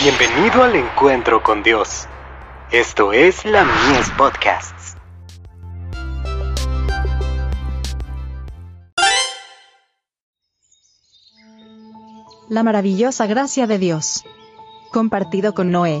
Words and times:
Bienvenido 0.00 0.62
al 0.62 0.76
encuentro 0.76 1.42
con 1.42 1.64
Dios. 1.64 2.06
Esto 2.70 3.12
es 3.12 3.44
la 3.44 3.64
Mies 3.64 4.08
Podcasts. 4.16 4.96
La 12.48 12.62
maravillosa 12.62 13.26
gracia 13.26 13.66
de 13.66 13.80
Dios. 13.80 14.24
Compartido 14.92 15.52
con 15.52 15.72
Noé. 15.72 16.00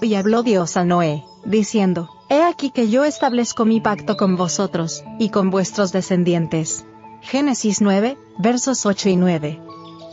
Y 0.00 0.14
habló 0.14 0.42
Dios 0.42 0.78
a 0.78 0.86
Noé, 0.86 1.22
diciendo, 1.44 2.08
He 2.30 2.42
aquí 2.42 2.70
que 2.70 2.88
yo 2.88 3.04
establezco 3.04 3.66
mi 3.66 3.82
pacto 3.82 4.16
con 4.16 4.36
vosotros, 4.36 5.04
y 5.18 5.28
con 5.28 5.50
vuestros 5.50 5.92
descendientes. 5.92 6.86
Génesis 7.20 7.82
9, 7.82 8.16
versos 8.38 8.86
8 8.86 9.10
y 9.10 9.16
9. 9.16 9.69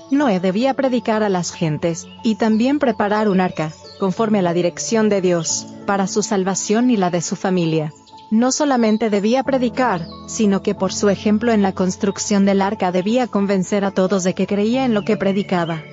Noé 0.09 0.39
debía 0.39 0.73
predicar 0.73 1.21
a 1.21 1.29
las 1.29 1.51
gentes, 1.51 2.07
y 2.23 2.35
también 2.35 2.79
preparar 2.79 3.27
un 3.27 3.41
arca, 3.41 3.71
conforme 3.99 4.39
a 4.39 4.41
la 4.41 4.53
dirección 4.53 5.09
de 5.09 5.21
Dios, 5.21 5.67
para 5.85 6.07
su 6.07 6.23
salvación 6.23 6.89
y 6.89 6.97
la 6.97 7.09
de 7.09 7.21
su 7.21 7.35
familia. 7.35 7.91
No 8.31 8.51
solamente 8.51 9.09
debía 9.09 9.43
predicar, 9.43 10.05
sino 10.27 10.61
que 10.61 10.75
por 10.75 10.93
su 10.93 11.09
ejemplo 11.09 11.51
en 11.51 11.61
la 11.61 11.73
construcción 11.73 12.45
del 12.45 12.61
arca 12.61 12.91
debía 12.91 13.27
convencer 13.27 13.83
a 13.85 13.91
todos 13.91 14.23
de 14.23 14.33
que 14.33 14.47
creía 14.47 14.85
en 14.85 14.93
lo 14.93 15.03
que 15.03 15.17
predicaba. 15.17 15.83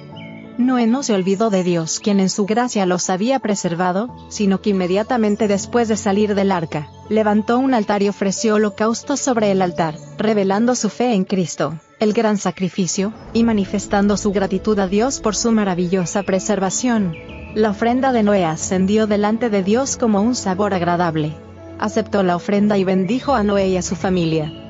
Noé 0.58 0.86
no 0.86 1.02
se 1.02 1.14
olvidó 1.14 1.50
de 1.50 1.64
Dios 1.64 1.98
quien 1.98 2.20
en 2.20 2.28
su 2.28 2.46
gracia 2.46 2.86
los 2.86 3.10
había 3.10 3.40
preservado, 3.40 4.14
sino 4.28 4.60
que 4.60 4.70
inmediatamente 4.70 5.48
después 5.48 5.88
de 5.88 5.96
salir 5.96 6.36
del 6.36 6.52
arca, 6.52 6.88
levantó 7.08 7.58
un 7.58 7.74
altar 7.74 8.02
y 8.02 8.08
ofreció 8.08 8.54
holocausto 8.54 9.16
sobre 9.16 9.50
el 9.50 9.62
altar, 9.62 9.96
revelando 10.18 10.74
su 10.74 10.88
fe 10.88 11.14
en 11.14 11.24
Cristo, 11.24 11.78
el 12.00 12.12
gran 12.12 12.38
sacrificio, 12.38 13.12
y 13.32 13.44
manifestando 13.44 14.16
su 14.16 14.32
gratitud 14.32 14.78
a 14.78 14.86
Dios 14.86 15.20
por 15.20 15.36
su 15.36 15.52
maravillosa 15.52 16.22
preservación. 16.22 17.14
La 17.54 17.70
ofrenda 17.70 18.12
de 18.12 18.22
Noé 18.22 18.44
ascendió 18.44 19.06
delante 19.06 19.50
de 19.50 19.62
Dios 19.62 19.96
como 19.96 20.22
un 20.22 20.34
sabor 20.34 20.74
agradable. 20.74 21.34
Aceptó 21.78 22.22
la 22.22 22.36
ofrenda 22.36 22.78
y 22.78 22.84
bendijo 22.84 23.34
a 23.34 23.42
Noé 23.42 23.68
y 23.68 23.76
a 23.76 23.82
su 23.82 23.96
familia 23.96 24.63